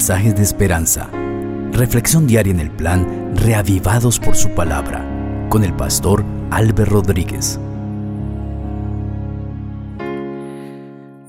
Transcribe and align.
mensajes 0.00 0.34
de 0.34 0.42
esperanza. 0.42 1.10
Reflexión 1.72 2.26
diaria 2.26 2.54
en 2.54 2.60
el 2.60 2.70
plan 2.70 3.36
Reavivados 3.36 4.18
por 4.18 4.34
su 4.34 4.48
palabra 4.54 5.04
con 5.50 5.62
el 5.62 5.76
pastor 5.76 6.24
Álvaro 6.50 6.86
Rodríguez. 6.86 7.60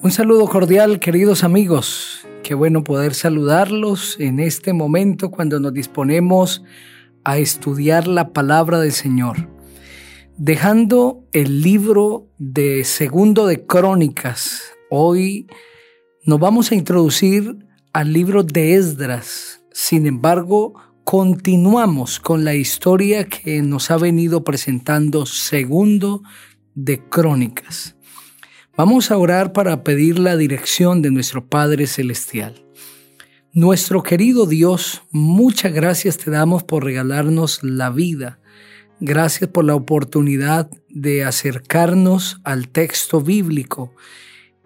Un 0.02 0.10
saludo 0.12 0.48
cordial, 0.48 1.02
queridos 1.02 1.44
amigos. 1.44 2.26
Qué 2.44 2.54
bueno 2.54 2.82
poder 2.82 3.14
saludarlos 3.14 4.16
en 4.22 4.40
este 4.40 4.72
momento 4.72 5.32
cuando 5.32 5.60
nos 5.60 5.74
disponemos 5.74 6.64
a 7.26 7.40
estudiar 7.40 8.08
la 8.08 8.32
palabra 8.32 8.80
del 8.80 8.94
Señor. 8.94 9.50
Dejando 10.38 11.26
el 11.34 11.62
libro 11.62 12.30
de 12.38 12.86
Segundo 12.86 13.48
de 13.48 13.66
Crónicas, 13.66 14.72
hoy 14.90 15.48
nos 16.24 16.40
vamos 16.40 16.72
a 16.72 16.76
introducir 16.76 17.70
al 17.94 18.14
libro 18.14 18.44
de 18.44 18.76
Esdras. 18.76 19.62
Sin 19.74 20.08
embargo, 20.08 20.74
continuamos 21.04 22.20
con 22.20 22.46
la 22.46 22.56
historia 22.56 23.26
que 23.26 23.62
nos 23.62 23.92
ha 23.92 23.98
venido 23.98 24.44
presentando 24.44 25.26
Segundo 25.26 26.24
de 26.74 27.04
Crónicas. 27.10 27.96
Vamos 28.78 29.12
a 29.12 29.18
orar 29.18 29.52
para 29.52 29.84
pedir 29.84 30.20
la 30.20 30.38
dirección 30.38 31.02
de 31.02 31.12
nuestro 31.12 31.48
Padre 31.48 31.86
Celestial. 31.86 32.66
Nuestro 33.52 34.04
querido 34.04 34.46
Dios, 34.46 35.02
muchas 35.12 35.74
gracias 35.74 36.18
te 36.18 36.32
damos 36.32 36.64
por 36.64 36.86
regalarnos 36.86 37.62
la 37.62 37.90
vida. 37.90 38.40
Gracias 39.02 39.50
por 39.50 39.66
la 39.66 39.76
oportunidad 39.76 40.70
de 40.88 41.26
acercarnos 41.26 42.40
al 42.46 42.70
texto 42.70 43.20
bíblico 43.20 43.94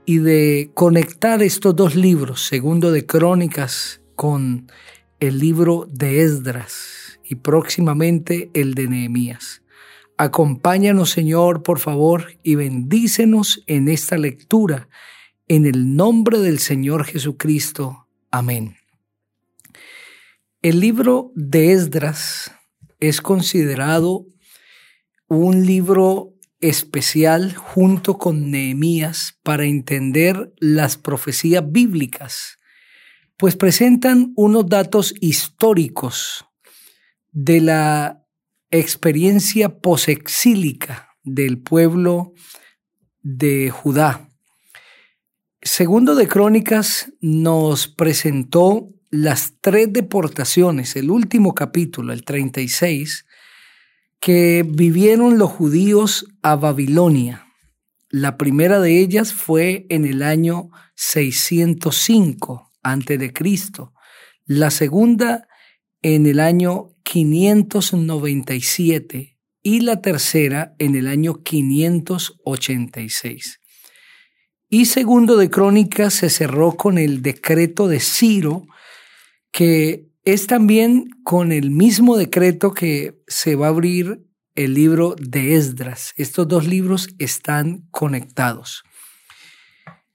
y 0.06 0.20
de 0.20 0.72
conectar 0.74 1.42
estos 1.42 1.76
dos 1.76 1.96
libros, 1.96 2.46
segundo 2.46 2.92
de 2.92 3.06
Crónicas 3.06 4.02
con 4.16 4.72
el 5.20 5.40
libro 5.40 5.88
de 5.92 6.22
Esdras 6.22 7.20
y 7.24 7.36
próximamente 7.36 8.52
el 8.54 8.76
de 8.76 8.88
Nehemías. 8.88 9.64
Acompáñanos, 10.18 11.10
Señor, 11.10 11.64
por 11.64 11.80
favor, 11.80 12.38
y 12.44 12.56
bendícenos 12.56 13.64
en 13.68 13.90
esta 13.90 14.18
lectura. 14.18 14.88
En 15.48 15.66
el 15.66 15.96
nombre 15.96 16.40
del 16.40 16.60
Señor 16.60 17.06
Jesucristo. 17.06 18.08
Amén. 18.32 18.78
El 20.62 20.80
libro 20.80 21.32
de 21.36 21.74
Esdras 21.74 22.52
es 23.00 23.22
considerado 23.22 24.26
un 25.28 25.66
libro 25.66 26.35
especial 26.60 27.54
junto 27.56 28.18
con 28.18 28.52
Nehemías 28.52 29.40
para 29.44 29.66
entender 29.66 30.54
las 30.60 30.98
profecías 30.98 31.64
bíblicas, 31.70 32.58
pues 33.38 33.56
presentan 33.56 34.34
unos 34.36 34.68
datos 34.68 35.14
históricos 35.20 36.46
de 37.32 37.62
la 37.62 38.26
experiencia 38.72 39.80
posexílica 39.80 41.10
del 41.24 41.62
pueblo 41.62 42.34
de 43.22 43.70
Judá. 43.72 44.30
Segundo 45.62 46.16
de 46.16 46.28
Crónicas 46.28 47.12
nos 47.22 47.88
presentó 47.88 48.90
las 49.10 49.54
tres 49.62 49.92
deportaciones, 49.92 50.96
el 50.96 51.10
último 51.10 51.56
capítulo, 51.56 52.14
el 52.14 52.24
36, 52.24 53.26
que 54.26 54.66
vivieron 54.68 55.38
los 55.38 55.52
judíos 55.52 56.26
a 56.42 56.56
Babilonia. 56.56 57.46
La 58.10 58.38
primera 58.38 58.80
de 58.80 59.00
ellas 59.00 59.36
fue 59.36 59.86
en 59.90 60.04
el 60.04 60.24
año 60.24 60.72
605 60.96 62.72
a.C. 62.82 63.34
La 64.46 64.72
segunda 64.72 65.48
en 66.02 66.26
el 66.26 66.40
año 66.40 66.96
597 67.04 69.38
y 69.62 69.82
la 69.82 70.02
tercera 70.02 70.74
en 70.80 70.96
el 70.96 71.08
año 71.08 71.44
586. 71.44 73.60
Y 74.70 74.86
segundo 74.86 75.38
de 75.38 75.52
Crónicas 75.52 76.16
se 76.16 76.32
cerró 76.32 76.72
con 76.72 76.98
el 76.98 77.22
decreto 77.22 77.88
de 77.88 78.00
Ciro, 78.00 78.66
que 79.52 80.10
es 80.26 80.48
también 80.48 81.10
con 81.24 81.52
el 81.52 81.70
mismo 81.70 82.18
decreto 82.18 82.74
que 82.74 83.22
se 83.28 83.56
va 83.56 83.68
a 83.68 83.70
abrir 83.70 84.26
el 84.56 84.74
libro 84.74 85.16
de 85.20 85.56
Esdras. 85.56 86.14
Estos 86.18 86.48
dos 86.48 86.66
libros 86.66 87.10
están 87.20 87.88
conectados. 87.92 88.84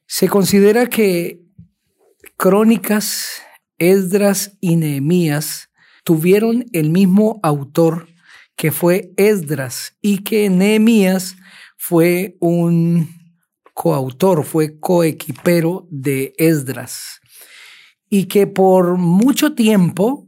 Se 0.06 0.28
considera 0.28 0.88
que 0.88 1.40
Crónicas, 2.36 3.40
Esdras 3.78 4.56
y 4.60 4.74
Nehemías 4.74 5.70
tuvieron 6.02 6.66
el 6.72 6.90
mismo 6.90 7.38
autor 7.44 8.08
que 8.56 8.72
fue 8.72 9.12
Esdras 9.16 9.96
y 10.02 10.24
que 10.24 10.50
Nehemías 10.50 11.36
fue 11.78 12.36
un 12.40 13.08
coautor, 13.74 14.44
fue 14.44 14.80
coequipero 14.80 15.86
de 15.90 16.34
Esdras 16.36 17.19
y 18.10 18.26
que 18.26 18.46
por 18.46 18.98
mucho 18.98 19.54
tiempo 19.54 20.26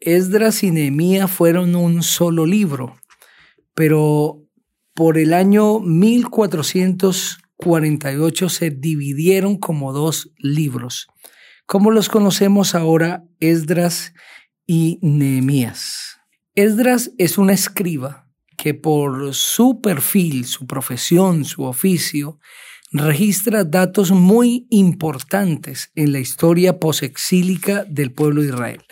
Esdras 0.00 0.64
y 0.64 0.70
Nehemías 0.70 1.30
fueron 1.30 1.76
un 1.76 2.02
solo 2.02 2.46
libro, 2.46 2.96
pero 3.74 4.42
por 4.94 5.18
el 5.18 5.34
año 5.34 5.80
1448 5.80 8.48
se 8.48 8.70
dividieron 8.70 9.58
como 9.58 9.92
dos 9.92 10.32
libros. 10.38 11.08
Como 11.66 11.90
los 11.90 12.08
conocemos 12.08 12.74
ahora, 12.74 13.24
Esdras 13.40 14.14
y 14.66 14.98
Nehemías. 15.02 16.18
Esdras 16.54 17.10
es 17.18 17.36
un 17.38 17.50
escriba 17.50 18.26
que 18.56 18.72
por 18.74 19.34
su 19.34 19.80
perfil, 19.80 20.46
su 20.46 20.66
profesión, 20.66 21.44
su 21.44 21.62
oficio, 21.64 22.38
registra 22.90 23.64
datos 23.64 24.10
muy 24.10 24.66
importantes 24.70 25.90
en 25.94 26.12
la 26.12 26.20
historia 26.20 26.78
posexílica 26.78 27.84
del 27.84 28.12
pueblo 28.12 28.42
de 28.42 28.48
Israel. 28.48 28.82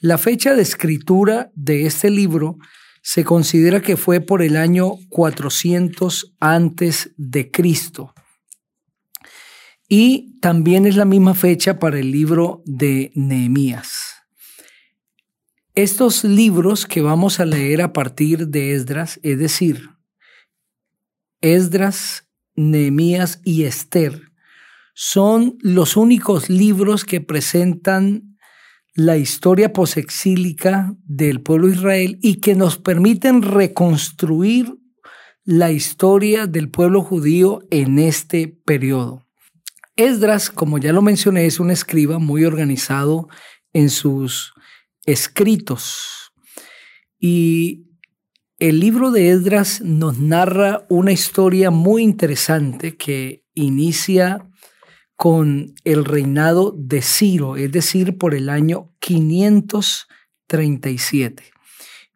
La 0.00 0.18
fecha 0.18 0.54
de 0.54 0.62
escritura 0.62 1.50
de 1.54 1.86
este 1.86 2.10
libro 2.10 2.56
se 3.02 3.24
considera 3.24 3.82
que 3.82 3.96
fue 3.96 4.20
por 4.20 4.42
el 4.42 4.56
año 4.56 4.92
400 5.10 6.34
antes 6.40 7.12
de 7.16 7.50
Cristo. 7.50 8.14
Y 9.88 10.38
también 10.40 10.86
es 10.86 10.96
la 10.96 11.04
misma 11.04 11.34
fecha 11.34 11.78
para 11.78 11.98
el 11.98 12.10
libro 12.10 12.62
de 12.64 13.12
Nehemías. 13.14 14.14
Estos 15.74 16.24
libros 16.24 16.86
que 16.86 17.02
vamos 17.02 17.40
a 17.40 17.44
leer 17.44 17.82
a 17.82 17.92
partir 17.92 18.48
de 18.48 18.74
Esdras, 18.74 19.20
es 19.22 19.38
decir, 19.38 19.90
Esdras, 21.40 22.28
Nehemías 22.54 23.40
y 23.44 23.64
Esther, 23.64 24.32
son 24.94 25.56
los 25.60 25.96
únicos 25.96 26.50
libros 26.50 27.04
que 27.04 27.20
presentan 27.20 28.36
la 28.94 29.16
historia 29.16 29.72
posexílica 29.72 30.94
del 31.04 31.40
pueblo 31.40 31.68
Israel 31.68 32.18
y 32.20 32.40
que 32.40 32.54
nos 32.54 32.76
permiten 32.76 33.42
reconstruir 33.42 34.76
la 35.44 35.72
historia 35.72 36.46
del 36.46 36.70
pueblo 36.70 37.02
judío 37.02 37.60
en 37.70 37.98
este 37.98 38.48
periodo. 38.48 39.26
Esdras, 39.96 40.50
como 40.50 40.78
ya 40.78 40.92
lo 40.92 41.02
mencioné, 41.02 41.46
es 41.46 41.58
un 41.58 41.70
escriba 41.70 42.18
muy 42.18 42.44
organizado 42.44 43.28
en 43.72 43.90
sus 43.90 44.52
escritos. 45.04 46.32
Y 47.18 47.91
el 48.62 48.78
libro 48.78 49.10
de 49.10 49.30
Esdras 49.30 49.80
nos 49.80 50.20
narra 50.20 50.86
una 50.88 51.10
historia 51.10 51.72
muy 51.72 52.04
interesante 52.04 52.96
que 52.96 53.44
inicia 53.54 54.48
con 55.16 55.74
el 55.82 56.04
reinado 56.04 56.72
de 56.78 57.02
Ciro, 57.02 57.56
es 57.56 57.72
decir, 57.72 58.18
por 58.18 58.36
el 58.36 58.48
año 58.48 58.94
537. 59.00 61.42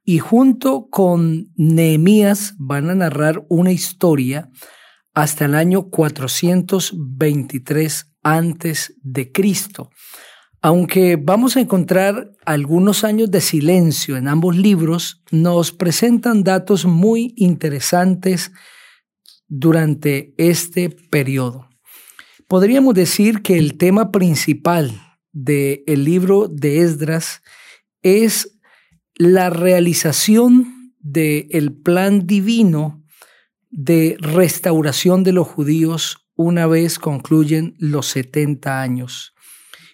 Y 0.04 0.20
junto 0.20 0.88
con 0.88 1.48
Nehemías 1.56 2.54
van 2.58 2.90
a 2.90 2.94
narrar 2.94 3.44
una 3.48 3.72
historia 3.72 4.48
hasta 5.14 5.46
el 5.46 5.56
año 5.56 5.90
423 5.90 8.12
antes 8.22 8.94
de 9.02 9.32
Cristo. 9.32 9.90
Aunque 10.66 11.14
vamos 11.14 11.56
a 11.56 11.60
encontrar 11.60 12.32
algunos 12.44 13.04
años 13.04 13.30
de 13.30 13.40
silencio 13.40 14.16
en 14.16 14.26
ambos 14.26 14.56
libros, 14.56 15.22
nos 15.30 15.70
presentan 15.70 16.42
datos 16.42 16.86
muy 16.86 17.34
interesantes 17.36 18.50
durante 19.46 20.34
este 20.38 20.90
periodo. 20.90 21.68
Podríamos 22.48 22.94
decir 22.94 23.42
que 23.42 23.58
el 23.58 23.78
tema 23.78 24.10
principal 24.10 24.90
del 25.30 26.02
libro 26.02 26.48
de 26.48 26.80
Esdras 26.80 27.42
es 28.02 28.58
la 29.14 29.50
realización 29.50 30.94
del 30.98 31.74
plan 31.74 32.26
divino 32.26 33.04
de 33.70 34.16
restauración 34.18 35.22
de 35.22 35.32
los 35.32 35.46
judíos 35.46 36.26
una 36.34 36.66
vez 36.66 36.98
concluyen 36.98 37.76
los 37.78 38.08
70 38.08 38.82
años 38.82 39.35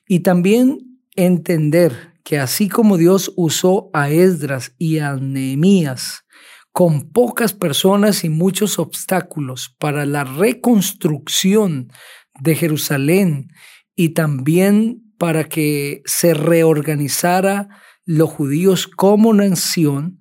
y 0.07 0.21
también 0.21 1.01
entender 1.17 2.13
que 2.25 2.39
así 2.39 2.69
como 2.69 2.97
Dios 2.97 3.33
usó 3.37 3.91
a 3.93 4.11
Esdras 4.11 4.75
y 4.79 4.99
a 4.99 5.17
Nehemías 5.17 6.25
con 6.73 7.11
pocas 7.11 7.53
personas 7.53 8.25
y 8.25 8.29
muchos 8.29 8.79
obstáculos 8.79 9.75
para 9.79 10.07
la 10.07 10.25
reconstrucción 10.25 11.93
de 12.41 12.55
Jerusalén 12.55 13.49
y 13.95 14.11
también 14.11 15.15
para 15.19 15.45
que 15.45 16.03
se 16.07 16.35
reorganizara 16.35 17.69
los 18.05 18.31
judíos 18.31 18.89
como 18.89 19.33
nación, 19.35 20.19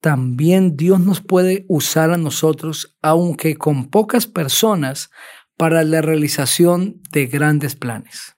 también 0.00 0.76
Dios 0.76 1.00
nos 1.00 1.20
puede 1.20 1.66
usar 1.68 2.10
a 2.10 2.16
nosotros, 2.16 2.96
aunque 3.02 3.56
con 3.56 3.90
pocas 3.90 4.26
personas, 4.26 5.10
para 5.56 5.84
la 5.84 6.00
realización 6.00 7.02
de 7.12 7.26
grandes 7.26 7.76
planes. 7.76 8.34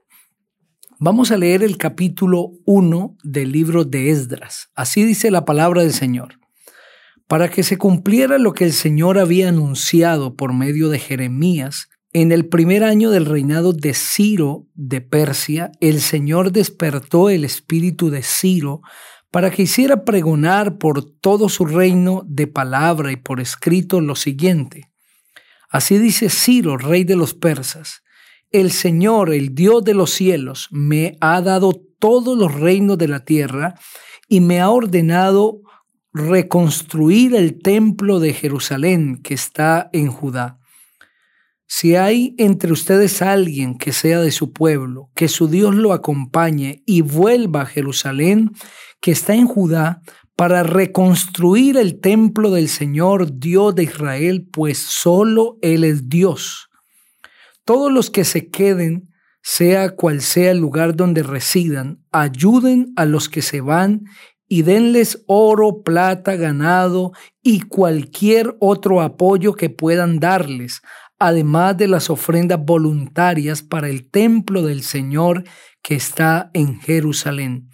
Vamos 1.05 1.33
a 1.33 1.37
leer 1.37 1.65
el 1.65 1.79
capítulo 1.79 2.53
1 2.65 3.17
del 3.25 3.51
libro 3.51 3.85
de 3.85 4.11
Esdras. 4.11 4.71
Así 4.77 5.03
dice 5.03 5.33
la 5.33 5.45
palabra 5.45 5.83
del 5.83 5.93
Señor. 5.93 6.39
Para 7.27 7.51
que 7.51 7.65
se 7.65 7.77
cumpliera 7.77 8.39
lo 8.39 8.53
que 8.53 8.67
el 8.67 8.73
Señor 8.73 9.19
había 9.19 9.49
anunciado 9.49 10.37
por 10.37 10.53
medio 10.53 10.91
de 10.91 11.01
Jeremías, 11.01 11.89
en 12.13 12.31
el 12.31 12.47
primer 12.47 12.85
año 12.85 13.11
del 13.11 13.27
reinado 13.27 13.73
de 13.73 13.95
Ciro 13.95 14.69
de 14.75 15.01
Persia, 15.01 15.73
el 15.81 16.01
Señor 16.01 16.53
despertó 16.53 17.31
el 17.31 17.45
espíritu 17.45 18.09
de 18.09 18.23
Ciro 18.23 18.81
para 19.33 19.51
que 19.51 19.63
hiciera 19.63 20.05
pregonar 20.05 20.79
por 20.79 21.05
todo 21.05 21.49
su 21.49 21.67
reino 21.67 22.23
de 22.29 22.47
palabra 22.47 23.11
y 23.11 23.17
por 23.17 23.41
escrito 23.41 24.01
lo 24.01 24.15
siguiente. 24.15 24.93
Así 25.69 25.99
dice 25.99 26.31
Ciro, 26.31 26.77
rey 26.77 27.03
de 27.03 27.17
los 27.17 27.35
persas, 27.35 28.03
el 28.53 28.71
Señor, 28.71 29.33
el 29.33 29.55
Dios 29.55 29.85
de 29.85 29.95
los 29.95 30.11
cielos, 30.11 30.69
me 30.71 31.17
ha 31.21 31.41
dado 31.41 31.73
todos 31.99 32.37
los 32.37 32.55
reinos 32.55 32.99
de 32.99 33.09
la 33.09 33.25
tierra 33.25 33.75
y 34.29 34.41
me 34.41 34.61
ha 34.61 34.71
ordenado 34.71 35.61
reconstruir 36.13 37.35
el 37.35 37.59
templo 37.61 38.21
de 38.21 38.35
Jerusalén 38.35 39.21
que 39.23 39.35
está 39.35 39.89
en 39.93 40.09
Judá. 40.09 40.59
Si 41.67 41.97
hay 41.97 42.35
entre 42.37 42.71
ustedes 42.71 43.23
alguien 43.23 43.79
que 43.79 43.93
sea 43.93 44.21
de 44.21 44.31
su 44.31 44.53
pueblo, 44.53 45.11
que 45.15 45.29
su 45.29 45.49
Dios 45.49 45.75
lo 45.75 45.95
acompañe 45.95 46.83
y 46.85 47.01
vuelva 47.01 47.63
a 47.63 47.67
Jerusalén, 47.67 48.51
que 49.01 49.13
está 49.13 49.35
en 49.35 49.47
Judá, 49.47 50.03
para 50.37 50.63
reconstruir 50.65 51.77
el 51.79 52.01
templo 52.01 52.51
del 52.51 52.69
Señor 52.69 53.39
Dios 53.39 53.75
de 53.75 53.85
Israel, 53.85 54.49
pues 54.53 54.79
solo 54.79 55.57
Él 55.63 55.85
es 55.85 56.09
Dios. 56.11 56.69
Todos 57.65 57.93
los 57.93 58.11
que 58.11 58.25
se 58.25 58.51
queden, 58.51 59.09
sea 59.43 59.91
cual 59.91 60.21
sea 60.21 60.51
el 60.53 60.59
lugar 60.59 60.97
donde 60.97 61.23
residan, 61.23 62.05
ayuden 62.13 62.93
a 62.97 63.05
los 63.05 63.29
que 63.29 63.43
se 63.43 63.61
van 63.61 64.05
y 64.49 64.63
denles 64.63 65.25
oro, 65.27 65.83
plata, 65.83 66.37
ganado 66.37 67.13
y 67.43 67.61
cualquier 67.61 68.55
otro 68.61 69.01
apoyo 69.01 69.55
que 69.55 69.71
puedan 69.71 70.21
darles, 70.21 70.83
además 71.19 71.77
de 71.77 71.89
las 71.89 72.11
ofrendas 72.11 72.59
voluntarias 72.63 73.63
para 73.63 73.89
el 73.89 74.11
templo 74.11 74.63
del 74.63 74.83
Señor 74.83 75.45
que 75.83 75.95
está 75.95 76.51
en 76.53 76.81
Jerusalén. 76.81 77.71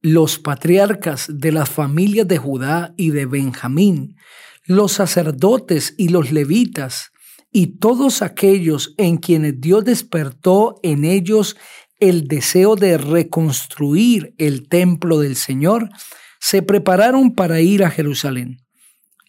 Los 0.00 0.38
patriarcas 0.38 1.26
de 1.28 1.52
las 1.52 1.68
familias 1.68 2.28
de 2.28 2.38
Judá 2.38 2.94
y 2.96 3.10
de 3.10 3.26
Benjamín, 3.26 4.16
los 4.64 4.92
sacerdotes 4.92 5.94
y 5.98 6.08
los 6.08 6.32
levitas, 6.32 7.12
y 7.56 7.78
todos 7.78 8.20
aquellos 8.20 8.94
en 8.98 9.16
quienes 9.16 9.60
Dios 9.60 9.84
despertó 9.84 10.80
en 10.82 11.04
ellos 11.04 11.56
el 12.00 12.26
deseo 12.26 12.74
de 12.74 12.98
reconstruir 12.98 14.34
el 14.38 14.68
templo 14.68 15.20
del 15.20 15.36
Señor, 15.36 15.88
se 16.40 16.62
prepararon 16.62 17.36
para 17.36 17.60
ir 17.60 17.84
a 17.84 17.90
Jerusalén. 17.90 18.58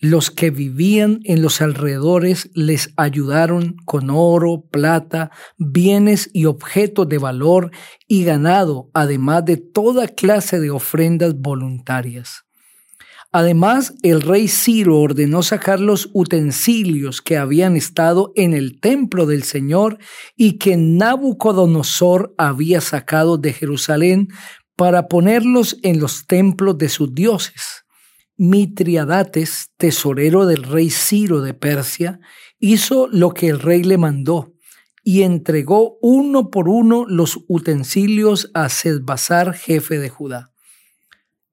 Los 0.02 0.32
que 0.32 0.50
vivían 0.50 1.20
en 1.24 1.44
los 1.44 1.62
alrededores 1.62 2.50
les 2.56 2.90
ayudaron 2.98 3.76
con 3.86 4.10
oro, 4.10 4.66
plata, 4.72 5.30
bienes 5.60 6.32
y 6.34 6.46
objetos 6.46 7.08
de 7.08 7.20
valor 7.20 7.70
y 8.08 8.24
ganado, 8.24 8.90
además 8.96 9.46
de 9.46 9.58
toda 9.58 10.08
clase 10.08 10.60
de 10.60 10.72
ofrendas 10.72 11.36
voluntarias. 11.40 12.45
Además, 13.38 13.94
el 14.02 14.22
rey 14.22 14.48
Ciro 14.48 14.98
ordenó 14.98 15.44
sacar 15.44 15.82
los 15.82 16.10
utensilios 16.14 17.22
que 17.22 17.36
habían 17.36 17.76
estado 17.76 18.32
en 18.38 18.54
el 18.54 18.80
templo 18.80 19.26
del 19.26 19.44
Señor 19.44 19.98
y 20.38 20.58
que 20.58 20.78
Nabucodonosor 20.78 22.34
había 22.38 22.80
sacado 22.80 23.38
de 23.38 23.52
Jerusalén 23.52 24.30
para 24.78 25.10
ponerlos 25.10 25.78
en 25.84 26.00
los 26.00 26.28
templos 26.28 26.78
de 26.78 26.88
sus 26.88 27.14
dioses. 27.14 27.84
Mitriadates, 28.38 29.70
tesorero 29.76 30.46
del 30.46 30.64
rey 30.64 30.90
Ciro 30.90 31.42
de 31.42 31.54
Persia, 31.54 32.22
hizo 32.58 33.10
lo 33.10 33.32
que 33.32 33.50
el 33.50 33.60
rey 33.60 33.84
le 33.84 33.98
mandó 33.98 34.54
y 35.04 35.24
entregó 35.24 35.98
uno 36.02 36.50
por 36.50 36.70
uno 36.70 37.04
los 37.06 37.44
utensilios 37.50 38.50
a 38.54 38.70
Sedbazar, 38.70 39.54
jefe 39.54 40.00
de 40.00 40.08
Judá. 40.08 40.55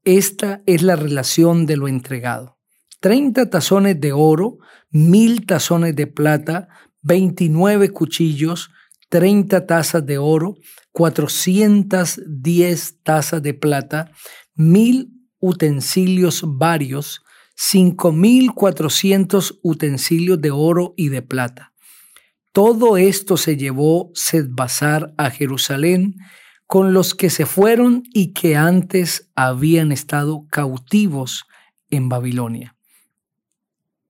Esta 0.05 0.63
es 0.67 0.83
la 0.83 0.97
relación 0.97 1.65
de 1.65 1.77
lo 1.77 1.87
entregado. 1.87 2.59
Treinta 2.99 3.51
tazones 3.51 4.01
de 4.01 4.13
oro, 4.13 4.59
mil 4.91 5.47
tazones 5.47 5.95
de 5.95 6.09
plata, 6.09 6.69
veintinueve 7.03 7.91
cuchillos, 7.91 8.71
treinta 9.09 9.65
tazas 9.67 10.05
de 10.05 10.19
oro, 10.19 10.57
cuatrocientas 10.91 12.21
diez 12.27 12.99
tazas 13.05 13.43
de 13.43 13.55
plata, 13.55 14.11
mil 14.55 15.13
utensilios 15.39 16.43
varios, 16.45 17.23
5.400 17.57 19.61
utensilios 19.63 20.41
de 20.41 20.51
oro 20.51 20.95
y 20.97 21.11
de 21.11 21.23
plata. 21.23 21.75
Todo 22.51 22.97
esto 22.97 23.37
se 23.37 23.57
llevó 23.57 24.11
Sedbazar 24.15 25.15
a 25.17 25.31
Jerusalén 25.31 26.17
con 26.73 26.95
los 26.95 27.15
que 27.15 27.29
se 27.29 27.45
fueron 27.45 28.03
y 28.15 28.33
que 28.33 28.57
antes 28.57 29.31
habían 29.35 29.93
estado 29.93 30.47
cautivos 30.49 31.45
en 31.91 32.09
Babilonia. 32.09 32.77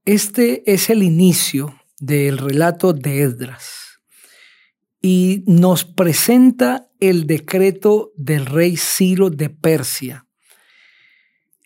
Este 0.05 0.62
es 0.73 0.88
el 0.88 1.03
inicio 1.03 1.75
del 1.99 2.38
relato 2.38 2.93
de 2.93 3.25
Esdras 3.25 3.99
y 5.01 5.43
nos 5.48 5.84
presenta 5.84 6.89
el 7.01 7.27
decreto 7.27 8.13
del 8.15 8.46
rey 8.46 8.77
Ciro 8.77 9.29
de 9.29 9.51
Persia, 9.51 10.29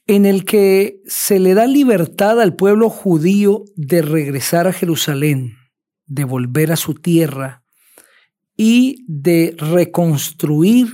en 0.06 0.24
el 0.24 0.46
que 0.46 1.02
se 1.06 1.38
le 1.40 1.52
da 1.52 1.66
libertad 1.66 2.40
al 2.40 2.56
pueblo 2.56 2.88
judío 2.88 3.64
de 3.76 4.00
regresar 4.00 4.66
a 4.66 4.72
Jerusalén, 4.72 5.58
de 6.06 6.24
volver 6.24 6.72
a 6.72 6.76
su 6.76 6.94
tierra 6.94 7.65
y 8.56 9.04
de 9.06 9.54
reconstruir 9.58 10.88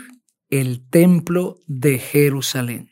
el 0.50 0.86
templo 0.88 1.56
de 1.66 1.98
Jerusalén. 1.98 2.90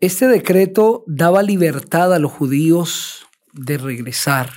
Este 0.00 0.26
decreto 0.26 1.04
daba 1.06 1.42
libertad 1.42 2.14
a 2.14 2.18
los 2.18 2.32
judíos 2.32 3.26
de 3.52 3.78
regresar. 3.78 4.50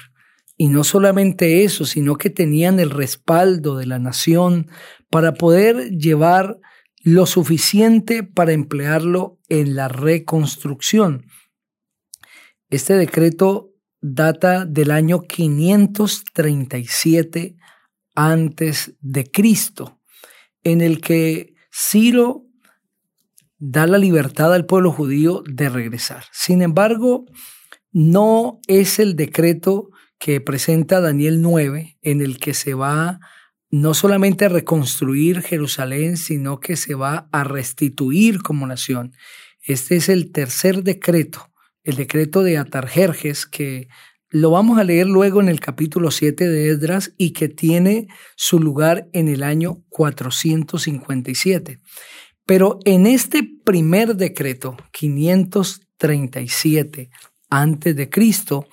Y 0.56 0.68
no 0.68 0.84
solamente 0.84 1.64
eso, 1.64 1.86
sino 1.86 2.16
que 2.16 2.30
tenían 2.30 2.80
el 2.80 2.90
respaldo 2.90 3.76
de 3.76 3.86
la 3.86 4.00
nación 4.00 4.70
para 5.10 5.34
poder 5.34 5.90
llevar 5.90 6.60
lo 7.04 7.26
suficiente 7.26 8.24
para 8.24 8.54
emplearlo 8.54 9.40
en 9.50 9.76
la 9.76 9.90
reconstrucción. 9.90 11.26
Este 12.70 12.94
decreto 12.94 13.72
data 14.02 14.66
del 14.66 14.92
año 14.92 15.24
537 15.24 17.58
antes 18.16 18.94
de 19.02 19.30
Cristo, 19.30 20.00
en 20.64 20.82
el 20.82 21.02
que 21.02 21.56
Ciro 21.72 22.46
da 23.58 23.88
la 23.88 23.98
libertad 23.98 24.54
al 24.54 24.66
pueblo 24.66 24.92
judío 24.92 25.44
de 25.50 25.70
regresar. 25.70 26.26
Sin 26.32 26.62
embargo, 26.62 27.26
no 27.92 28.60
es 28.68 29.00
el 29.00 29.16
decreto 29.16 29.90
que 30.20 30.42
presenta 30.42 31.02
Daniel 31.02 31.42
9 31.42 31.98
en 32.02 32.22
el 32.22 32.40
que 32.40 32.54
se 32.54 32.74
va 32.74 33.20
no 33.70 33.94
solamente 33.94 34.46
a 34.46 34.50
reconstruir 34.50 35.42
Jerusalén, 35.42 36.18
sino 36.18 36.60
que 36.60 36.76
se 36.76 36.94
va 36.94 37.28
a 37.32 37.44
restituir 37.44 38.42
como 38.42 38.68
nación. 38.68 39.14
Este 39.64 39.96
es 39.96 40.10
el 40.10 40.32
tercer 40.32 40.84
decreto, 40.84 41.52
el 41.84 41.96
decreto 41.96 42.44
de 42.44 42.58
Atarjerjes, 42.58 43.48
que 43.48 43.88
lo 44.34 44.52
vamos 44.52 44.78
a 44.78 44.84
leer 44.84 45.08
luego 45.08 45.40
en 45.40 45.48
el 45.48 45.62
capítulo 45.62 46.12
7 46.12 46.50
de 46.50 46.70
Esdras 46.70 47.14
y 47.18 47.32
que 47.32 47.48
tiene 47.48 48.10
su 48.36 48.60
lugar 48.60 49.08
en 49.14 49.30
el 49.30 49.44
año 49.44 49.86
457. 49.90 51.80
Pero 52.46 52.80
en 52.84 53.08
este 53.08 53.50
primer 53.64 54.18
decreto, 54.18 54.76
537 54.92 57.10
antes 57.50 57.96
de 57.96 58.10
Cristo, 58.10 58.68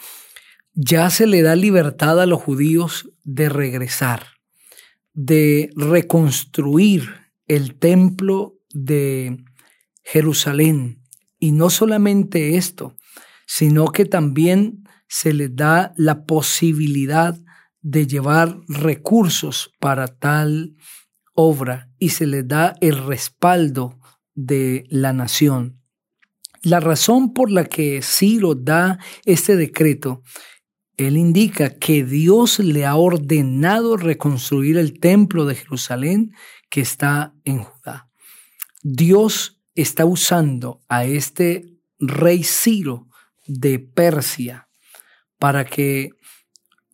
ya 0.74 1.08
se 1.10 1.28
le 1.28 1.42
da 1.42 1.54
libertad 1.54 2.20
a 2.20 2.26
los 2.26 2.42
judíos 2.42 3.08
de 3.22 3.48
regresar 3.48 4.40
de 5.12 5.70
reconstruir 5.76 7.10
el 7.46 7.78
templo 7.78 8.58
de 8.72 9.38
Jerusalén. 10.02 11.02
Y 11.38 11.52
no 11.52 11.70
solamente 11.70 12.56
esto, 12.56 12.96
sino 13.52 13.86
que 13.86 14.04
también 14.04 14.84
se 15.08 15.34
les 15.34 15.56
da 15.56 15.92
la 15.96 16.24
posibilidad 16.24 17.36
de 17.82 18.06
llevar 18.06 18.60
recursos 18.68 19.72
para 19.80 20.06
tal 20.06 20.76
obra 21.34 21.90
y 21.98 22.10
se 22.10 22.28
les 22.28 22.46
da 22.46 22.76
el 22.80 23.04
respaldo 23.04 23.98
de 24.36 24.84
la 24.88 25.12
nación. 25.12 25.82
La 26.62 26.78
razón 26.78 27.34
por 27.34 27.50
la 27.50 27.64
que 27.64 28.02
Ciro 28.02 28.54
da 28.54 29.00
este 29.24 29.56
decreto, 29.56 30.22
él 30.96 31.16
indica 31.16 31.70
que 31.70 32.04
Dios 32.04 32.60
le 32.60 32.86
ha 32.86 32.94
ordenado 32.94 33.96
reconstruir 33.96 34.78
el 34.78 35.00
templo 35.00 35.44
de 35.44 35.56
Jerusalén 35.56 36.30
que 36.68 36.82
está 36.82 37.34
en 37.42 37.64
Judá. 37.64 38.08
Dios 38.84 39.60
está 39.74 40.04
usando 40.04 40.84
a 40.88 41.04
este 41.04 41.66
rey 41.98 42.44
Ciro 42.44 43.09
de 43.46 43.78
Persia 43.78 44.68
para 45.38 45.64
que 45.64 46.10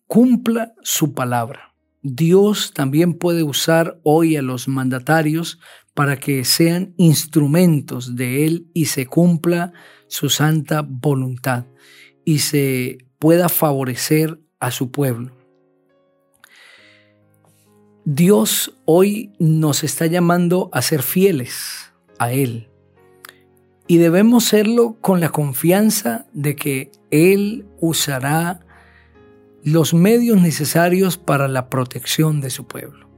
cumpla 0.07 0.73
su 0.83 1.13
palabra. 1.15 1.75
Dios 2.03 2.73
también 2.73 3.15
puede 3.15 3.43
usar 3.43 3.99
hoy 4.05 4.37
a 4.37 4.43
los 4.43 4.69
mandatarios 4.69 5.59
para 5.95 6.19
que 6.19 6.45
sean 6.45 6.95
instrumentos 6.97 8.15
de 8.17 8.47
Él 8.47 8.71
y 8.75 8.87
se 8.87 9.07
cumpla 9.07 9.73
su 10.07 10.29
santa 10.29 10.83
voluntad 10.87 11.67
y 12.25 12.39
se 12.41 12.99
pueda 13.19 13.49
favorecer 13.49 14.39
a 14.61 14.71
su 14.71 14.91
pueblo. 14.91 15.33
Dios 18.05 18.73
hoy 18.85 19.33
nos 19.41 19.83
está 19.83 20.07
llamando 20.07 20.71
a 20.73 20.83
ser 20.83 21.03
fieles 21.03 21.93
a 22.19 22.33
Él 22.33 22.69
y 23.89 23.99
debemos 23.99 24.45
serlo 24.45 24.97
con 25.01 25.21
la 25.21 25.29
confianza 25.31 26.27
de 26.33 26.57
que 26.57 26.91
Él 27.11 27.67
usará 27.81 28.61
los 29.63 29.95
medios 29.95 30.41
necesarios 30.41 31.17
para 31.17 31.49
la 31.49 31.69
protección 31.69 32.41
de 32.41 32.51
su 32.51 32.67
pueblo. 32.67 33.09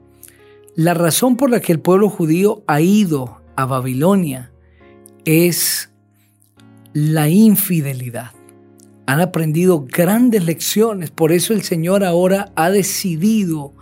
La 0.75 0.95
razón 0.95 1.37
por 1.37 1.51
la 1.51 1.61
que 1.61 1.73
el 1.73 1.81
pueblo 1.81 2.09
judío 2.09 2.63
ha 2.67 2.81
ido 2.81 3.43
a 3.57 3.67
Babilonia 3.67 4.53
es 5.25 5.91
la 6.93 7.29
infidelidad. 7.29 8.31
Han 9.07 9.21
aprendido 9.21 9.87
grandes 9.87 10.45
lecciones, 10.45 11.11
por 11.11 11.33
eso 11.33 11.53
el 11.53 11.63
Señor 11.63 12.05
ahora 12.05 12.53
ha 12.57 12.71
decidido 12.71 13.75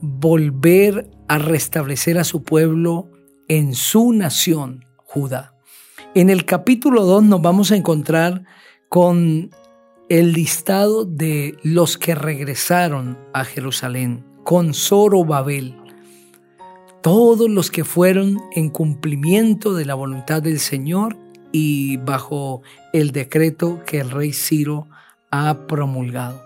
volver 0.00 1.10
a 1.26 1.38
restablecer 1.38 2.18
a 2.18 2.24
su 2.24 2.42
pueblo 2.42 3.10
en 3.48 3.74
su 3.74 4.12
nación, 4.12 4.84
Judá. 4.96 5.55
En 6.16 6.30
el 6.30 6.46
capítulo 6.46 7.04
2 7.04 7.24
nos 7.24 7.42
vamos 7.42 7.70
a 7.70 7.76
encontrar 7.76 8.44
con 8.88 9.50
el 10.08 10.32
listado 10.32 11.04
de 11.04 11.58
los 11.62 11.98
que 11.98 12.14
regresaron 12.14 13.18
a 13.34 13.44
Jerusalén 13.44 14.24
con 14.42 14.72
Zorobabel. 14.72 15.74
Todos 17.02 17.50
los 17.50 17.70
que 17.70 17.84
fueron 17.84 18.38
en 18.52 18.70
cumplimiento 18.70 19.74
de 19.74 19.84
la 19.84 19.92
voluntad 19.92 20.40
del 20.40 20.58
Señor 20.58 21.18
y 21.52 21.98
bajo 21.98 22.62
el 22.94 23.12
decreto 23.12 23.82
que 23.84 24.00
el 24.00 24.10
rey 24.10 24.32
Ciro 24.32 24.86
ha 25.30 25.66
promulgado. 25.66 26.40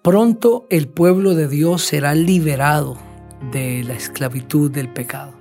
Pronto 0.00 0.66
el 0.70 0.88
pueblo 0.88 1.34
de 1.34 1.48
Dios 1.48 1.82
será 1.82 2.14
liberado 2.14 2.96
de 3.52 3.84
la 3.84 3.92
esclavitud 3.92 4.70
del 4.70 4.88
pecado 4.88 5.34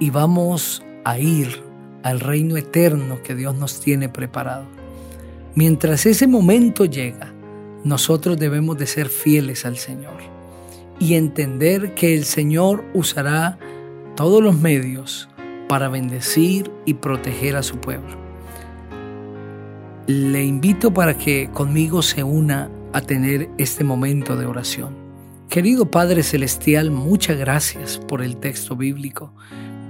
y 0.00 0.10
vamos 0.10 0.82
a 1.04 1.18
ir 1.18 1.62
al 2.02 2.20
reino 2.20 2.56
eterno 2.56 3.22
que 3.22 3.34
Dios 3.34 3.54
nos 3.56 3.80
tiene 3.80 4.08
preparado. 4.08 4.66
Mientras 5.54 6.06
ese 6.06 6.26
momento 6.26 6.84
llega, 6.84 7.32
nosotros 7.84 8.38
debemos 8.38 8.78
de 8.78 8.86
ser 8.86 9.08
fieles 9.08 9.64
al 9.64 9.76
Señor 9.76 10.18
y 10.98 11.14
entender 11.14 11.94
que 11.94 12.14
el 12.14 12.24
Señor 12.24 12.84
usará 12.94 13.58
todos 14.16 14.42
los 14.42 14.58
medios 14.58 15.28
para 15.68 15.88
bendecir 15.88 16.70
y 16.86 16.94
proteger 16.94 17.56
a 17.56 17.62
su 17.62 17.78
pueblo. 17.78 18.16
Le 20.06 20.44
invito 20.44 20.92
para 20.92 21.16
que 21.16 21.50
conmigo 21.52 22.02
se 22.02 22.22
una 22.22 22.70
a 22.92 23.00
tener 23.00 23.50
este 23.58 23.84
momento 23.84 24.36
de 24.36 24.46
oración. 24.46 24.96
Querido 25.48 25.90
Padre 25.90 26.22
Celestial, 26.22 26.90
muchas 26.90 27.38
gracias 27.38 27.98
por 27.98 28.22
el 28.22 28.36
texto 28.36 28.76
bíblico. 28.76 29.32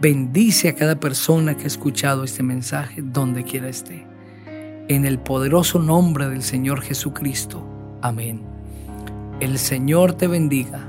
Bendice 0.00 0.68
a 0.68 0.76
cada 0.76 1.00
persona 1.00 1.56
que 1.56 1.64
ha 1.64 1.66
escuchado 1.66 2.22
este 2.22 2.44
mensaje 2.44 3.02
donde 3.02 3.42
quiera 3.42 3.68
esté. 3.68 4.06
En 4.86 5.04
el 5.04 5.18
poderoso 5.18 5.80
nombre 5.80 6.28
del 6.28 6.44
Señor 6.44 6.82
Jesucristo. 6.82 7.66
Amén. 8.00 8.42
El 9.40 9.58
Señor 9.58 10.12
te 10.12 10.28
bendiga 10.28 10.86